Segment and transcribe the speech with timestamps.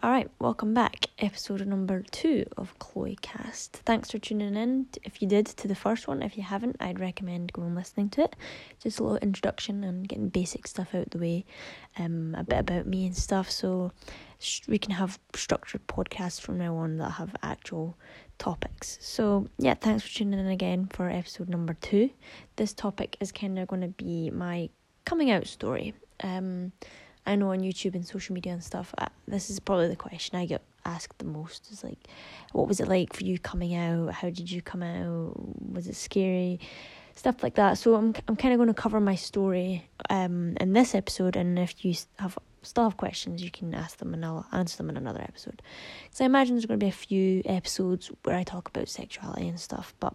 [0.00, 1.06] All right, welcome back.
[1.18, 3.78] Episode number two of Chloe Cast.
[3.84, 4.86] Thanks for tuning in.
[5.02, 8.22] If you did to the first one, if you haven't, I'd recommend going listening to
[8.22, 8.36] it.
[8.80, 11.44] Just a little introduction and getting basic stuff out the way,
[11.98, 13.50] um, a bit about me and stuff.
[13.50, 13.90] So
[14.68, 17.98] we can have structured podcasts from now on that have actual
[18.38, 18.98] topics.
[19.00, 22.10] So yeah, thanks for tuning in again for episode number two.
[22.54, 24.70] This topic is kind of going to be my
[25.04, 25.94] coming out story.
[26.22, 26.70] Um
[27.28, 30.38] I know on YouTube and social media and stuff, uh, this is probably the question
[30.38, 32.08] I get asked the most is like,
[32.52, 34.14] what was it like for you coming out?
[34.14, 35.34] How did you come out?
[35.72, 36.58] Was it scary?
[37.14, 37.76] Stuff like that.
[37.76, 41.58] So I'm I'm kind of going to cover my story um in this episode, and
[41.58, 44.96] if you have still have questions, you can ask them and I'll answer them in
[44.96, 45.60] another episode.
[46.04, 49.48] Because I imagine there's going to be a few episodes where I talk about sexuality
[49.48, 50.14] and stuff, but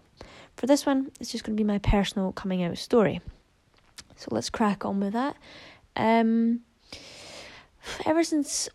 [0.56, 3.22] for this one, it's just going to be my personal coming out story.
[4.16, 5.36] So let's crack on with that.
[5.96, 6.62] Um,
[8.06, 8.70] ever since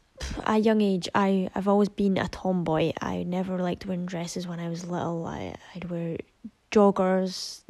[0.44, 2.92] a young age, I I've always been a tomboy.
[3.00, 5.26] I never liked wearing dresses when I was little.
[5.26, 6.18] I I'd wear
[6.70, 7.62] joggers,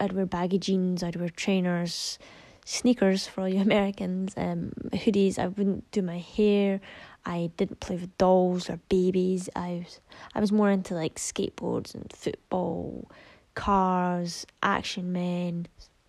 [0.00, 2.18] I'd wear baggy jeans, I'd wear trainers,
[2.64, 5.38] sneakers for all you Americans, um, hoodies.
[5.38, 6.80] I wouldn't do my hair.
[7.26, 9.48] I didn't play with dolls or babies.
[9.54, 10.00] I was
[10.34, 13.10] I was more into like skateboards and football,
[13.54, 15.66] cars, action men,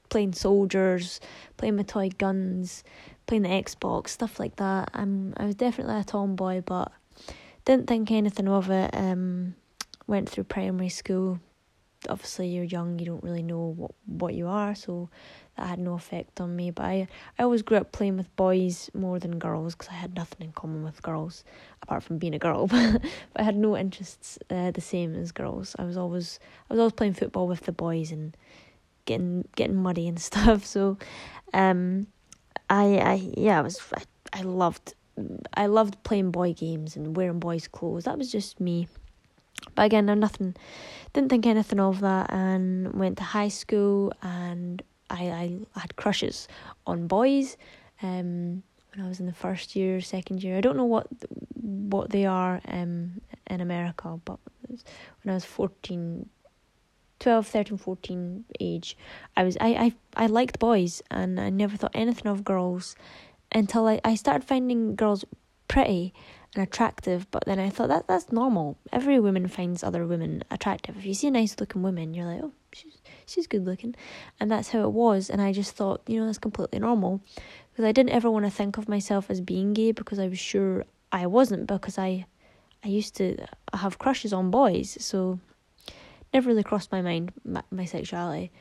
[0.10, 1.20] playing soldiers,
[1.58, 2.84] playing with toy guns
[3.32, 4.92] playing the Xbox, stuff like that.
[4.94, 6.92] I'm I was definitely a tomboy, but
[7.64, 8.94] didn't think anything of it.
[8.94, 9.56] Um,
[10.06, 11.40] went through primary school.
[12.10, 15.10] Obviously, you're young, you don't really know what what you are, so
[15.56, 16.72] that had no effect on me.
[16.72, 17.08] But I
[17.40, 20.52] I always grew up playing with boys more than girls because I had nothing in
[20.52, 21.46] common with girls
[21.84, 22.68] apart from being a girl.
[22.68, 23.02] but
[23.38, 25.74] I had no interests uh, the same as girls.
[25.80, 26.38] I was always
[26.70, 28.36] I was always playing football with the boys and
[29.06, 30.66] getting getting muddy and stuff.
[30.66, 30.98] So,
[31.54, 32.08] um
[32.72, 34.94] I, I yeah, I was I, I loved
[35.54, 38.06] I loved playing boy games and wearing boys' clothes.
[38.06, 38.88] That was just me.
[39.76, 40.56] But again, I'm nothing
[41.14, 46.48] didn't think anything of that and went to high school and I, I had crushes
[46.88, 47.58] on boys.
[48.02, 48.64] Um
[48.94, 50.58] when I was in the first year, second year.
[50.58, 51.08] I don't know what
[51.56, 56.30] what they are um in America, but when I was 14,
[57.22, 58.98] 12, 13, 14 age,
[59.38, 62.96] I was I, I, I liked boys and I never thought anything of girls
[63.52, 65.24] until I, I started finding girls
[65.68, 66.14] pretty
[66.56, 68.78] and attractive, but then I thought that that's normal.
[68.92, 70.98] Every woman finds other women attractive.
[70.98, 73.96] If you see a nice looking woman, you're like, oh, she's she's good looking,
[74.40, 75.30] and that's how it was.
[75.30, 77.22] And I just thought, you know, that's completely normal,
[77.72, 80.40] because I didn't ever want to think of myself as being gay because I was
[80.40, 82.26] sure I wasn't because I,
[82.84, 83.38] I used to
[83.74, 85.40] have crushes on boys, so
[86.34, 88.52] never really crossed my mind my, my sexuality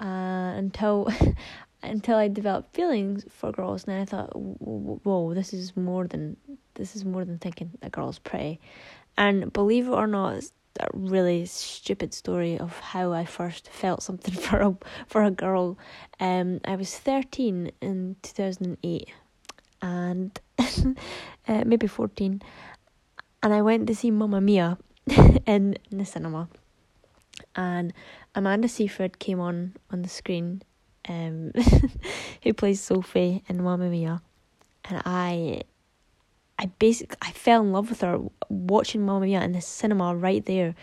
[0.00, 1.08] uh, until
[1.82, 6.36] until I developed feelings for girls, and I thought, whoa, this is more than
[6.74, 8.60] this is more than thinking that girl's pretty.
[9.16, 14.02] And believe it or not, it's a really stupid story of how I first felt
[14.02, 14.76] something for a
[15.06, 15.78] for a girl.
[16.18, 19.08] Um, I was thirteen in two thousand and eight,
[19.82, 20.38] and
[21.48, 22.42] uh, maybe fourteen,
[23.42, 24.78] and I went to see Mamma Mia
[25.46, 26.48] in the cinema
[27.56, 27.92] and
[28.34, 30.62] Amanda Seyfried came on on the screen,
[31.08, 31.52] um,
[32.42, 34.22] who plays Sophie in Mamma Mia,
[34.84, 35.62] and I,
[36.58, 40.44] I basically I fell in love with her watching Mamma Mia in the cinema right
[40.44, 40.74] there.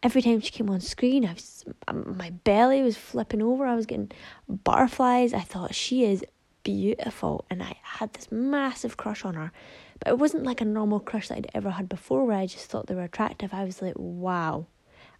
[0.00, 3.66] Every time she came on screen, I was my belly was flipping over.
[3.66, 4.12] I was getting
[4.48, 5.34] butterflies.
[5.34, 6.24] I thought she is
[6.62, 9.50] beautiful, and I had this massive crush on her.
[9.98, 12.70] But it wasn't like a normal crush that I'd ever had before, where I just
[12.70, 13.52] thought they were attractive.
[13.52, 14.66] I was like, wow,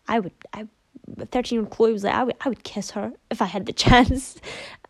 [0.06, 0.68] I would I
[1.18, 3.66] 13 year old Chloe was like, I would, I would kiss her if I had
[3.66, 4.36] the chance.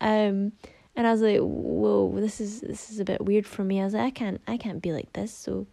[0.01, 0.53] Um,
[0.95, 3.81] and I was like, whoa, this is, this is a bit weird for me.
[3.81, 5.33] I was like, I can't, I can't be like this.
[5.33, 5.67] So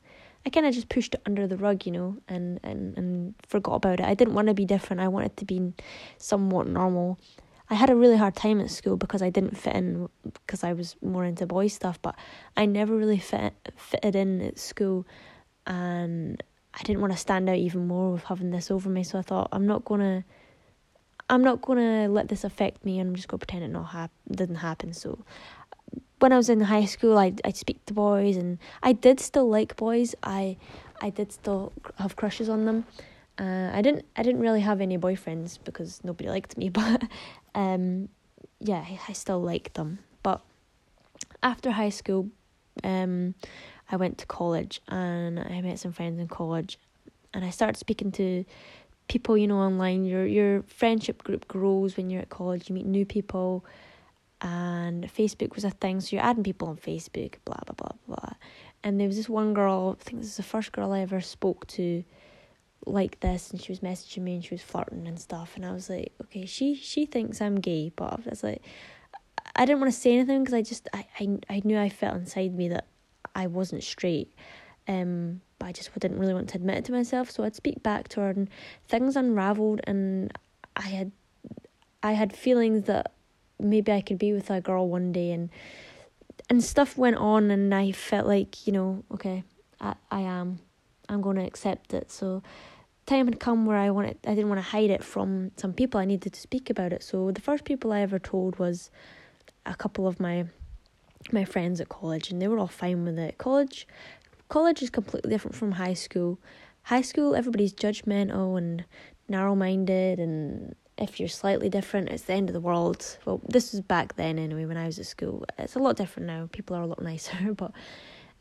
[0.44, 3.74] I kind of just pushed it under the rug, you know, and, and, and forgot
[3.74, 4.06] about it.
[4.06, 5.00] I didn't want to be different.
[5.00, 5.72] I wanted to be
[6.18, 7.18] somewhat normal.
[7.68, 10.72] I had a really hard time at school because I didn't fit in because I
[10.72, 12.14] was more into boy stuff, but
[12.56, 15.04] I never really fit fitted in at school,
[15.66, 16.40] and
[16.76, 19.02] I didn't want to stand out even more with having this over me.
[19.02, 20.24] So I thought I'm not gonna,
[21.30, 22.98] I'm not gonna let this affect me.
[22.98, 24.92] And I'm just gonna pretend it not hap- didn't happen.
[24.92, 25.24] So
[26.18, 29.48] when I was in high school, I I'd speak to boys, and I did still
[29.48, 30.14] like boys.
[30.22, 30.56] I
[31.00, 32.86] I did still have crushes on them.
[33.38, 37.04] Uh, I didn't I didn't really have any boyfriends because nobody liked me, but
[37.54, 38.08] um,
[38.60, 39.98] yeah, I still liked them.
[40.22, 40.40] But
[41.42, 42.30] after high school,
[42.82, 43.34] um,
[43.90, 46.78] I went to college and I met some friends in college
[47.32, 48.44] and I started speaking to
[49.08, 50.04] people, you know, online.
[50.04, 53.64] Your your friendship group grows when you're at college, you meet new people
[54.42, 58.32] and Facebook was a thing, so you're adding people on Facebook, blah blah blah blah.
[58.82, 61.20] And there was this one girl, I think this is the first girl I ever
[61.20, 62.04] spoke to
[62.84, 65.72] like this and she was messaging me and she was flirting and stuff and I
[65.72, 68.62] was like, okay, she she thinks I'm gay, but I was like
[69.54, 72.16] I didn't want to say anything because I just I, I I knew I felt
[72.16, 72.86] inside me that
[73.36, 74.32] I wasn't straight.
[74.88, 77.82] Um but I just didn't really want to admit it to myself, so I'd speak
[77.82, 78.48] back to her and
[78.88, 80.36] things unraveled and
[80.74, 81.12] I had
[82.02, 83.12] I had feelings that
[83.58, 85.50] maybe I could be with a girl one day and
[86.48, 89.42] and stuff went on and I felt like, you know, okay,
[89.80, 90.60] I, I am.
[91.08, 92.10] I'm gonna accept it.
[92.10, 92.42] So
[93.06, 96.00] time had come where I wanted I didn't want to hide it from some people.
[96.00, 97.02] I needed to speak about it.
[97.02, 98.90] So the first people I ever told was
[99.64, 100.46] a couple of my
[101.32, 103.38] my friends at college and they were all fine with it.
[103.38, 103.86] College
[104.48, 106.38] college is completely different from high school.
[106.82, 108.84] High school everybody's judgmental and
[109.28, 113.18] narrow minded and if you're slightly different, it's the end of the world.
[113.26, 115.44] Well, this was back then anyway, when I was at school.
[115.58, 116.48] It's a lot different now.
[116.52, 117.72] People are a lot nicer, but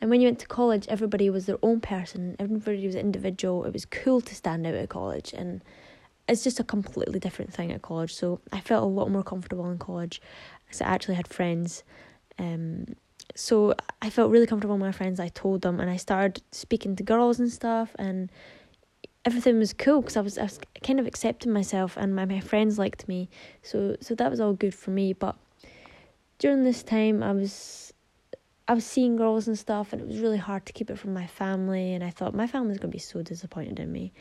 [0.01, 2.35] and when you went to college, everybody was their own person.
[2.37, 3.63] Everybody was individual.
[3.65, 5.61] It was cool to stand out at college, and
[6.27, 8.13] it's just a completely different thing at college.
[8.13, 10.21] So I felt a lot more comfortable in college.
[10.71, 11.83] So I actually had friends.
[12.37, 12.85] Um,
[13.35, 15.19] so I felt really comfortable with my friends.
[15.19, 18.31] I told them, and I started speaking to girls and stuff, and
[19.25, 22.39] everything was cool because I was I was kind of accepting myself and my, my
[22.39, 23.27] friends liked me
[23.63, 25.35] so so that was all good for me but
[26.37, 27.91] during this time I was
[28.67, 31.13] I was seeing girls and stuff and it was really hard to keep it from
[31.13, 34.13] my family and I thought my family's gonna be so disappointed in me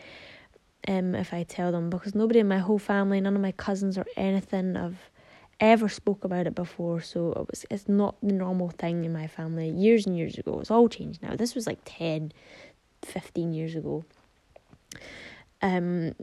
[0.89, 3.99] um if I tell them because nobody in my whole family none of my cousins
[3.99, 4.97] or anything have
[5.67, 9.27] ever spoke about it before so it was it's not the normal thing in my
[9.27, 12.33] family years and years ago it's all changed now this was like 10
[13.03, 14.05] 15 years ago
[15.65, 16.15] um,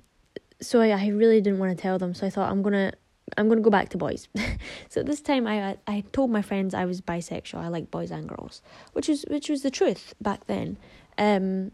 [0.62, 2.14] so I, I really didn't want to tell them.
[2.14, 2.94] So I thought I'm gonna
[3.38, 4.30] I'm gonna go back to boys.
[4.90, 7.60] so this time I I told my friends I was bisexual.
[7.60, 8.62] I like boys and girls,
[8.94, 10.78] which was which was the truth back then.
[11.18, 11.72] Um,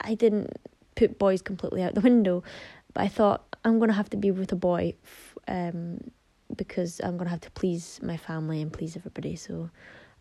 [0.00, 0.56] I didn't
[0.94, 2.44] put boys completely out the window,
[2.92, 4.94] but I thought I'm gonna have to be with a boy,
[5.48, 5.98] um,
[6.56, 9.36] because I'm gonna have to please my family and please everybody.
[9.36, 9.70] So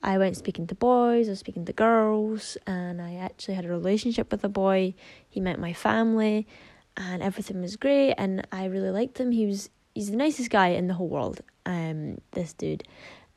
[0.02, 3.70] I went speaking to boys, I was speaking to girls, and I actually had a
[3.70, 4.96] relationship with a boy.
[5.30, 6.46] He met my family,
[6.98, 9.32] and everything was great, and I really liked him.
[9.32, 11.42] He was he's the nicest guy in the whole world.
[11.66, 12.84] Um, this dude,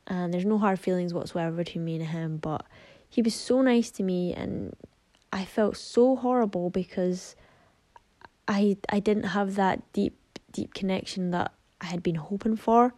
[0.08, 2.38] and there's no hard feelings whatsoever between me and him.
[2.38, 2.66] But
[3.08, 4.74] he was so nice to me, and
[5.32, 7.36] I felt so horrible because
[8.48, 10.18] I I didn't have that deep
[10.50, 12.94] deep connection that I had been hoping for.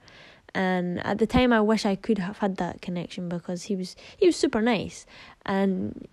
[0.55, 3.97] And at the time I wish I could have had that connection because he was
[4.17, 5.07] he was super nice.
[5.45, 6.09] And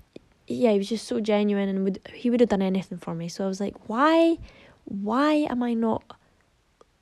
[0.48, 3.30] yeah he was just so genuine and would he would have done anything for me.
[3.30, 4.38] So I was like why
[4.84, 6.04] why am I not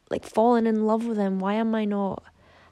[0.10, 1.40] like falling in love with him?
[1.40, 2.24] Why am I not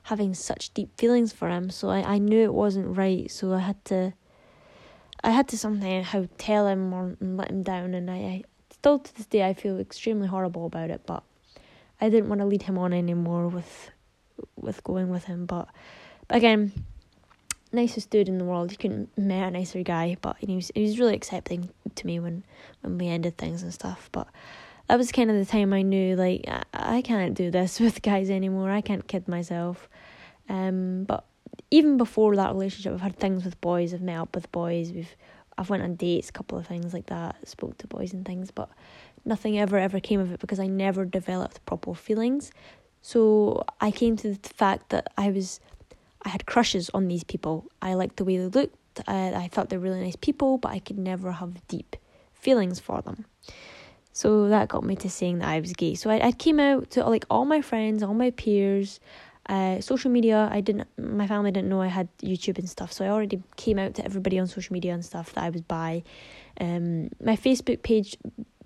[0.03, 1.69] having such deep feelings for him?
[1.69, 3.29] So I, I knew it wasn't right.
[3.31, 4.13] So I had to
[5.23, 7.93] I had to somehow tell him or let him down.
[7.93, 11.23] And I, I still to this day I feel extremely horrible about it but
[12.01, 13.91] I didn't want to lead him on anymore with
[14.55, 15.45] with going with him.
[15.45, 15.67] But,
[16.27, 16.71] but again,
[17.71, 18.71] nicest dude in the world.
[18.71, 22.19] You couldn't met a nicer guy, but he was he was really accepting to me
[22.19, 22.43] when
[22.81, 24.09] when we ended things and stuff.
[24.11, 24.27] But
[24.87, 28.01] that was kind of the time I knew like I, I can't do this with
[28.01, 28.71] guys anymore.
[28.71, 29.87] I can't kid myself.
[30.49, 31.25] Um, but
[31.69, 33.93] even before that relationship, I've had things with boys.
[33.93, 34.91] I've met up with boys.
[34.91, 35.15] We've
[35.61, 37.47] I've went on dates, a couple of things like that.
[37.47, 38.67] Spoke to boys and things, but
[39.25, 42.51] nothing ever ever came of it because I never developed proper feelings.
[43.03, 45.59] So I came to the fact that I was,
[46.23, 47.67] I had crushes on these people.
[47.79, 48.75] I liked the way they looked.
[49.07, 51.95] I, I thought they're really nice people, but I could never have deep
[52.33, 53.25] feelings for them.
[54.13, 55.93] So that got me to saying that I was gay.
[55.93, 58.99] So I, I came out to like all my friends, all my peers,
[59.51, 60.49] uh, social media.
[60.51, 62.93] I didn't, my family didn't know I had YouTube and stuff.
[62.93, 65.61] So I already came out to everybody on social media and stuff that I was
[65.61, 66.03] bi.
[66.59, 68.17] Um, my Facebook page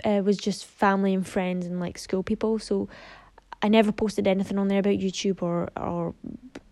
[0.04, 2.60] uh, was just family and friends and like school people.
[2.60, 2.88] So
[3.62, 6.14] I never posted anything on there about YouTube or or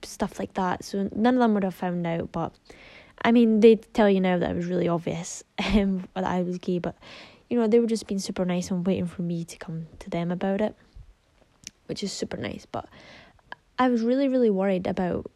[0.04, 2.32] stuff like that, so none of them would have found out.
[2.32, 2.54] But
[3.24, 5.44] I mean, they'd tell you now that it was really obvious
[5.74, 6.96] um, that I was gay, but
[7.50, 10.10] you know they were just being super nice and waiting for me to come to
[10.12, 10.76] them about it,
[11.88, 12.68] which is super nice.
[12.72, 12.88] But
[13.84, 15.30] I was really really worried about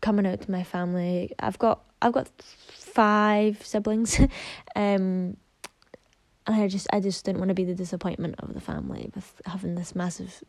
[0.00, 1.34] coming out to my family.
[1.38, 4.18] I've got I've got five siblings,
[4.74, 5.36] um,
[6.46, 9.42] and I just I just didn't want to be the disappointment of the family with
[9.44, 10.42] having this massive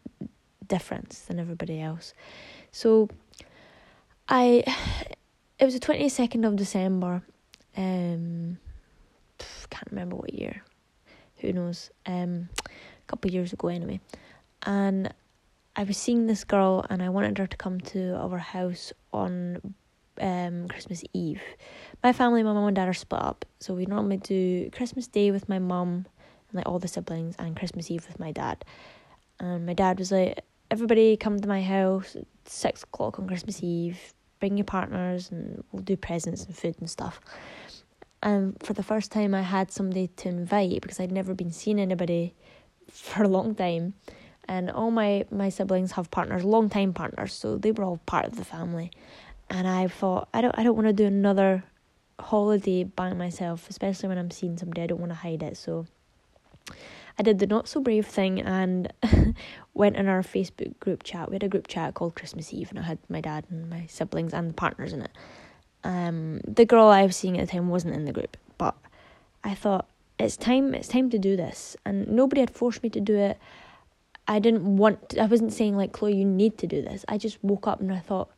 [0.65, 2.13] difference than everybody else.
[2.71, 3.09] So
[4.29, 4.63] I
[5.59, 7.21] it was the twenty second of December.
[7.75, 8.59] Um
[9.69, 10.63] can't remember what year.
[11.39, 11.89] Who knows?
[12.05, 13.99] Um a couple of years ago anyway.
[14.63, 15.13] And
[15.79, 19.73] I was seeing this girl and I wanted her to come to our house on
[20.19, 21.41] um Christmas Eve.
[22.03, 25.31] My family, my mum and dad are split up, so we normally do Christmas Day
[25.31, 26.05] with my mum
[26.49, 28.65] and like all the siblings, and Christmas Eve with my dad.
[29.39, 33.63] And my dad was like, "Everybody come to my house at six o'clock on Christmas
[33.63, 34.13] Eve.
[34.41, 37.21] Bring your partners, and we'll do presents and food and stuff."
[38.21, 41.79] And for the first time, I had somebody to invite because I'd never been seeing
[41.79, 42.33] anybody
[42.89, 43.93] for a long time
[44.49, 48.25] and all my my siblings have partners long time partners so they were all part
[48.25, 48.91] of the family.
[49.51, 51.63] And i thought i don't i don't want to do another
[52.19, 55.87] holiday by myself especially when i'm seeing somebody i don't want to hide it so
[57.17, 58.93] i did the not so brave thing and
[59.73, 61.29] went in our facebook group chat.
[61.29, 63.85] We had a group chat called christmas eve and i had my dad and my
[63.87, 65.11] siblings and the partners in it.
[65.83, 68.75] Um the girl i was seeing at the time wasn't in the group but
[69.43, 69.87] i thought
[70.19, 71.77] it's time it's time to do this.
[71.85, 73.39] And nobody had forced me to do it
[74.29, 77.03] I didn't want I wasn't saying like Chloe you need to do this.
[77.09, 78.29] I just woke up and I thought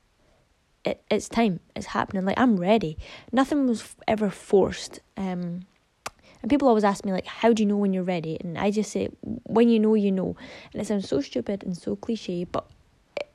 [0.86, 1.60] it it's time.
[1.76, 2.24] It's happening.
[2.24, 2.98] Like I'm ready.
[3.34, 5.02] Nothing was ever forced.
[5.18, 5.66] Um
[6.42, 8.38] and people always ask me like how do you know when you're ready?
[8.40, 10.38] And I just say when you know you know.
[10.72, 12.66] And it sounds so stupid and so cliche, but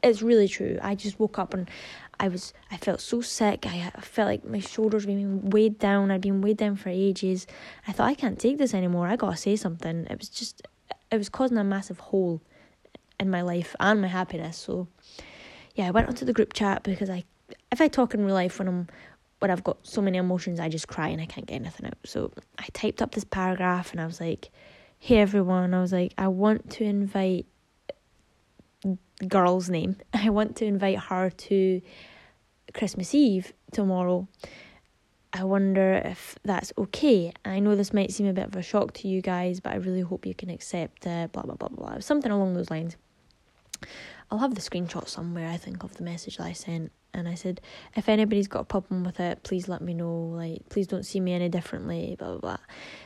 [0.03, 0.79] it's really true.
[0.81, 1.69] I just woke up and
[2.19, 3.67] I was I felt so sick.
[3.67, 6.11] I, I felt like my shoulders were being weighed down.
[6.11, 7.47] I'd been weighed down for ages.
[7.87, 9.09] I thought I can't take this anymore.
[9.09, 10.07] I gotta say something.
[10.09, 10.67] It was just
[11.11, 12.43] it was causing a massive hole
[13.19, 14.57] in my life and my happiness.
[14.57, 14.89] So
[15.75, 17.25] yeah, I went onto the group chat because I
[17.71, 18.89] if I talk in real life when I'm
[19.39, 21.99] when I've got so many emotions I just cry and I can't get anything out.
[22.05, 24.51] So I typed up this paragraph and I was like,
[24.99, 27.47] Hey everyone, I was like, I want to invite
[29.29, 29.97] girl's name.
[30.15, 31.83] I want to invite her to
[32.75, 34.29] Christmas Eve tomorrow.
[35.37, 37.33] I wonder if that's okay.
[37.45, 39.77] I know this might seem a bit of a shock to you guys, but I
[39.77, 41.99] really hope you can accept uh, blah blah blah blah.
[42.01, 42.97] Something along those lines.
[44.31, 46.91] I'll have the screenshot somewhere, I think, of the message that I sent.
[47.13, 47.61] And I said,
[47.95, 50.33] if anybody's got a problem with it, please let me know.
[50.35, 52.57] Like, please don't see me any differently, blah, blah, blah.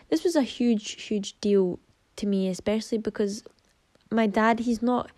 [0.09, 1.79] This was a huge, huge deal
[2.17, 3.45] to me, especially because
[4.11, 5.11] my dad, he's not,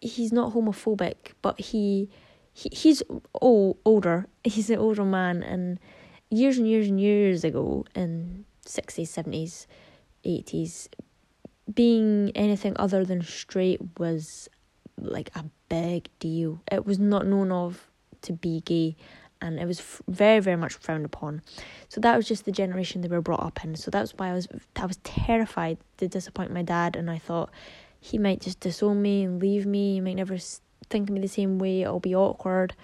[0.00, 2.10] he's not homophobic, but he,
[2.52, 3.02] he he's
[3.40, 4.26] old, older.
[4.44, 5.42] He's an older man.
[5.42, 5.78] And
[6.30, 9.66] years and years and years ago, in 60s, 70s,
[10.24, 10.88] 80s,
[11.72, 14.48] being anything other than straight was
[15.00, 16.60] like a big deal.
[16.70, 17.88] It was not known of
[18.22, 18.96] to be gay
[19.40, 21.42] and it was very very much frowned upon.
[21.88, 23.76] So that was just the generation they were brought up in.
[23.76, 27.50] So that's why I was I was terrified to disappoint my dad and I thought
[28.00, 29.94] he might just disown me and leave me.
[29.94, 30.38] He might never
[30.88, 31.82] think of me the same way.
[31.82, 32.74] It'll be awkward.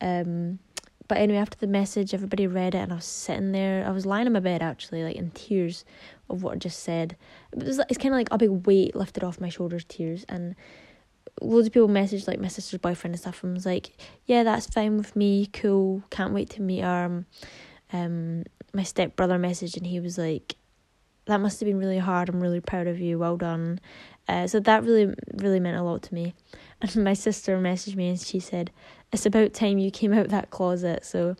[0.00, 0.58] Um
[1.06, 3.86] but anyway, after the message, everybody read it, and I was sitting there.
[3.86, 5.84] I was lying in my bed actually, like in tears
[6.30, 7.16] of what I just said.
[7.52, 10.54] It was it's kind of like a big weight lifted off my shoulders, tears, and
[11.40, 13.90] loads of people messaged like my sister's boyfriend and stuff and was like,
[14.26, 17.24] Yeah, that's fine with me, cool, can't wait to meet her.
[17.92, 20.56] Um my stepbrother messaged and he was like,
[21.26, 23.80] That must have been really hard, I'm really proud of you, well done.
[24.26, 26.34] Uh, so that really really meant a lot to me.
[26.80, 28.70] And my sister messaged me and she said,
[29.14, 31.04] It's about time you came out that closet.
[31.04, 31.36] So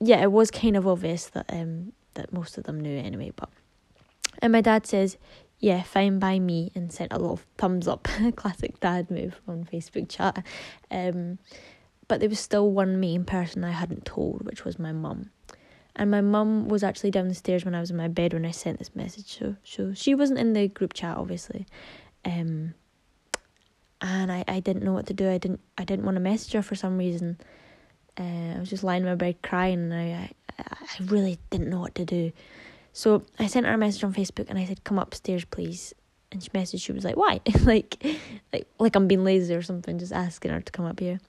[0.00, 3.48] yeah, it was kind of obvious that um that most of them knew anyway, but
[4.42, 5.16] and my dad says,
[5.58, 8.08] yeah, fine by me, and sent a little thumbs up.
[8.36, 10.44] Classic dad move on Facebook chat.
[10.90, 11.38] Um,
[12.08, 15.30] but there was still one main person I hadn't told, which was my mum.
[15.94, 18.46] And my mum was actually down the stairs when I was in my bed when
[18.46, 19.38] I sent this message.
[19.38, 21.66] So, so she wasn't in the group chat, obviously.
[22.24, 22.74] Um,
[24.00, 25.30] and I, I didn't know what to do.
[25.30, 27.38] I didn't I didn't want to message her for some reason.
[28.18, 31.70] Uh, I was just lying in my bed crying, and I, I I really didn't
[31.70, 32.32] know what to do.
[32.92, 35.94] So I sent her a message on Facebook and I said, "Come upstairs, please."
[36.32, 36.82] And she messaged.
[36.82, 38.04] She was like, "Why?" like,
[38.52, 41.20] like, like I'm being lazy or something, just asking her to come up here.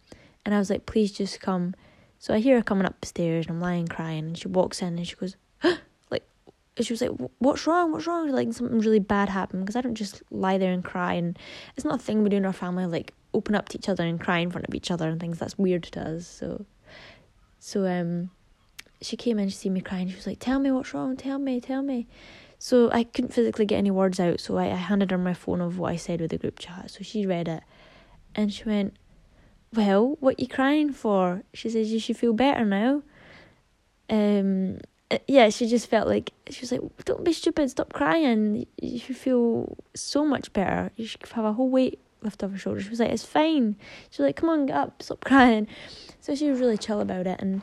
[0.46, 1.76] And I was like, "Please, just come."
[2.20, 5.08] So I hear her coming upstairs, and I'm lying crying, and she walks in and
[5.08, 5.36] she goes,
[6.80, 7.92] she was like, "What's wrong?
[7.92, 11.14] What's wrong?" Like something really bad happened because I don't just lie there and cry,
[11.14, 11.38] and
[11.76, 14.04] it's not a thing we do in our family, like open up to each other
[14.06, 15.40] and cry in front of each other and things.
[15.40, 16.28] That's weird to us.
[16.28, 16.66] So,
[17.60, 18.30] so um,
[19.02, 20.10] she came in, she see me crying.
[20.10, 21.18] She was like, "Tell me what's wrong.
[21.18, 22.08] Tell me, tell me."
[22.58, 24.40] So I couldn't physically get any words out.
[24.40, 26.92] So I, I handed her my phone of what I said with the group chat.
[26.92, 27.64] So she read it,
[28.34, 28.96] and she went,
[29.74, 33.04] "Well, what you crying for?" She says, "You should feel better now."
[34.10, 34.80] Um,
[35.28, 37.70] yeah, she just felt like she was like, "Don't be stupid.
[37.70, 38.66] Stop crying.
[38.82, 40.92] You should feel so much better.
[40.96, 43.76] You should have a whole weight lift off your shoulders." She was like, "It's fine."
[44.10, 45.02] She was like, "Come on, get up.
[45.02, 45.68] Stop crying."
[46.20, 47.62] So she was really chill about it, and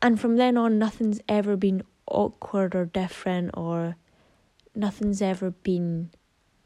[0.00, 3.96] and from then on nothing's ever been awkward or different or
[4.74, 6.10] nothing's ever been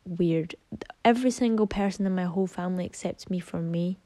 [0.04, 0.54] weird
[1.04, 3.98] every single person in my whole family accepts me for me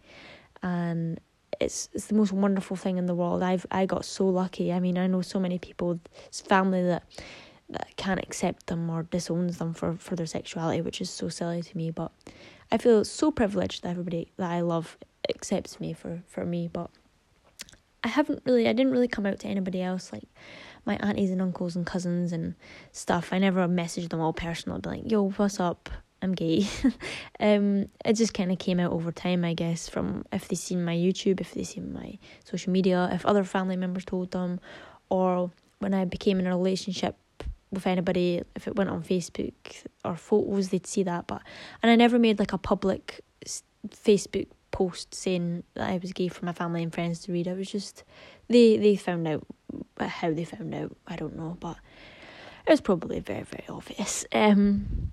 [0.63, 1.21] and
[1.61, 3.43] it's it's the most wonderful thing in the world.
[3.43, 4.73] I've I got so lucky.
[4.73, 6.01] I mean, I know so many people's
[6.33, 7.05] family that
[7.71, 11.63] that can't accept them or disowns them for, for their sexuality, which is so silly
[11.63, 11.91] to me.
[11.91, 12.11] But
[12.73, 14.97] I feel so privileged that everybody that I love
[15.29, 16.69] accepts me for, for me.
[16.69, 16.91] But
[18.03, 20.25] I haven't really, I didn't really come out to anybody else like
[20.85, 22.55] my aunties and uncles and cousins and
[22.93, 23.33] stuff.
[23.33, 25.89] I never messaged them all personally, be like, yo, what's up?
[26.23, 26.67] I'm gay.
[27.41, 30.85] um, it just kind of came out over time, I guess, from if they seen
[30.85, 34.61] my YouTube, if they seen my social media, if other family members told them,
[35.09, 37.17] or when I became in a relationship
[37.71, 39.55] with anybody, if it went on Facebook
[40.05, 41.27] or photos, they'd see that.
[41.27, 41.43] But
[41.83, 43.21] and I never made like a public
[43.89, 47.47] Facebook post saying that I was gay for my family and friends to read.
[47.47, 48.05] It was just
[48.49, 49.47] they they found out
[49.99, 50.97] how they found out.
[51.07, 51.77] I don't know, but
[52.67, 54.25] it was probably very very obvious.
[54.33, 55.13] Um,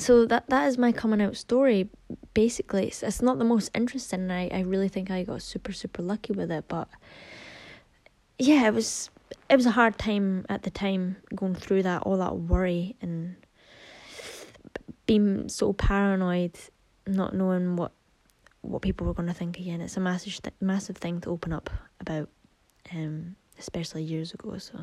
[0.00, 1.88] so that that is my coming out story.
[2.34, 4.22] Basically, it's, it's not the most interesting.
[4.22, 6.88] And I I really think I got super super lucky with it, but
[8.38, 9.10] yeah, it was
[9.48, 13.36] it was a hard time at the time going through that all that worry and
[15.06, 16.56] being so paranoid,
[17.06, 17.92] not knowing what
[18.62, 19.80] what people were going to think again.
[19.80, 21.68] It's a massive massive thing to open up
[22.00, 22.28] about,
[22.92, 24.56] um, especially years ago.
[24.58, 24.78] So,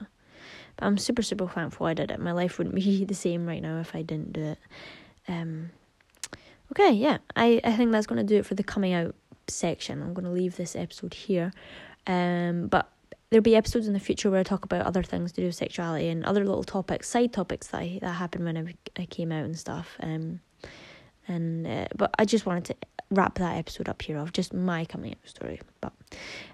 [0.76, 2.20] but I'm super super thankful I did it.
[2.20, 4.60] My life wouldn't be the same right now if I didn't do it.
[5.27, 5.72] Um,
[6.72, 9.15] okay, yeah, I, I think that's going to do it for the coming out
[9.48, 10.01] section.
[10.01, 11.51] I'm going to leave this episode here.
[12.05, 12.89] Um, but
[13.29, 15.55] there'll be episodes in the future where I talk about other things to do with
[15.55, 19.31] sexuality and other little topics, side topics that I, that happened when I, I came
[19.31, 19.98] out and stuff.
[20.01, 20.39] Um,
[21.27, 22.75] and uh, but I just wanted to
[23.12, 25.60] wrap that episode up here of just my coming out story.
[25.81, 25.93] But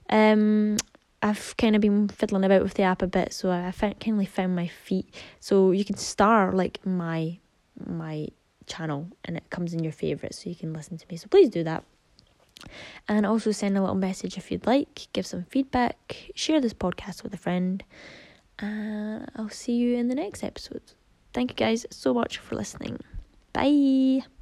[0.10, 0.78] um,
[1.22, 4.20] I've kind of been fiddling about with the app a bit, so I found, kind
[4.20, 5.14] of found my feet.
[5.40, 7.38] So you can star like my
[7.86, 8.30] my
[8.68, 11.18] channel and it comes in your favourites so you can listen to me.
[11.18, 11.84] So please do that.
[13.08, 17.24] And also send a little message if you'd like, give some feedback, share this podcast
[17.24, 17.84] with a friend.
[18.60, 20.82] And I'll see you in the next episode.
[21.34, 23.00] Thank you guys so much for listening.
[23.52, 24.33] Bye.